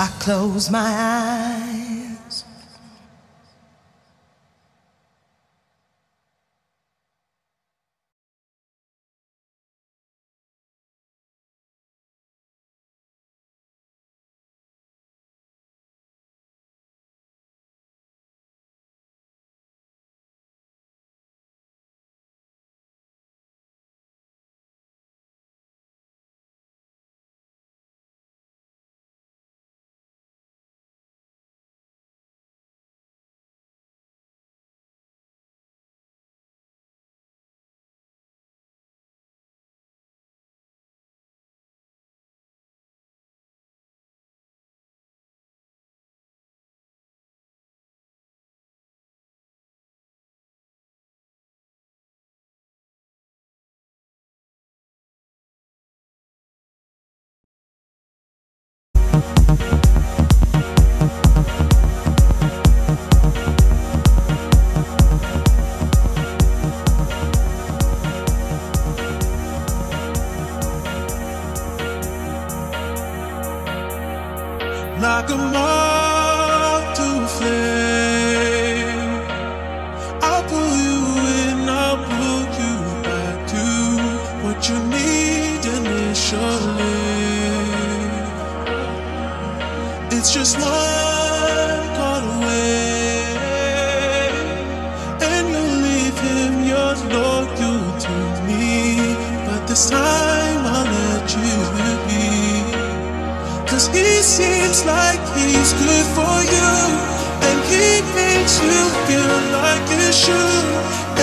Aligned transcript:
I 0.00 0.06
close 0.20 0.70
my 0.70 0.78
eyes. 0.78 1.87
Like 75.00 75.30
a 75.30 75.36
moth 75.36 76.96
to 76.96 77.02
a 77.02 77.26
flame. 77.36 78.88
I'll 80.20 80.42
pull 80.50 80.76
you 80.86 80.98
in, 81.42 81.68
I'll 81.68 81.98
pull 82.08 82.42
you 82.60 82.74
back 83.06 83.38
to 83.54 83.64
what 84.42 84.58
you 84.68 84.78
need 84.96 85.62
initially. 85.78 86.96
It's 90.16 90.30
just 90.32 90.54
one 90.56 91.86
call 91.96 92.22
away, 92.38 93.36
and 95.28 95.44
you'll 95.52 95.76
leave 95.86 96.18
him, 96.28 96.52
you're 96.66 96.96
loyal 97.14 97.80
to 98.04 98.14
me. 98.46 98.64
But 99.46 99.60
this 99.68 99.84
time 99.90 100.17
seems 104.38 104.84
like 104.84 105.18
he's 105.34 105.72
good 105.82 106.06
for 106.14 106.36
you. 106.54 106.70
And 107.48 107.58
he 107.72 107.88
makes 108.14 108.54
you 108.62 108.80
feel 109.06 109.38
like 109.58 109.84
you 109.98 110.10
should. 110.22 110.66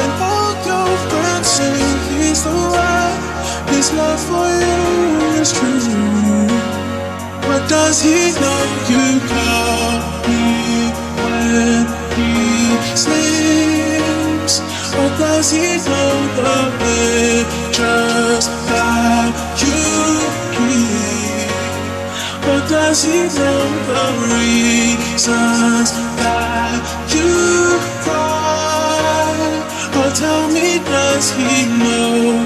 And 0.00 0.10
all 0.30 0.54
your 0.70 0.90
friends 1.10 1.48
say 1.56 1.78
he's 2.10 2.42
the 2.42 2.50
one. 2.50 3.18
His 3.70 3.86
love 4.00 4.20
for 4.30 4.48
you 4.64 4.80
is 5.40 5.50
true. 5.58 6.50
But 7.46 7.62
does 7.76 7.96
he 8.02 8.18
know 8.42 8.62
you 8.90 9.06
call 9.30 9.90
me 10.26 10.44
when 11.22 11.86
he 12.18 12.32
sleeps? 13.04 14.54
Or 14.98 15.08
does 15.22 15.46
he 15.54 15.66
know 15.88 16.10
the 16.38 16.93
He 22.94 23.10
know 23.10 23.26
the 23.90 24.06
reasons 24.30 25.90
that 26.14 26.78
you 27.10 27.34
cry? 28.04 29.34
Or 29.98 30.10
tell 30.14 30.46
me, 30.46 30.78
does 30.78 31.32
he 31.32 31.66
know 31.82 32.43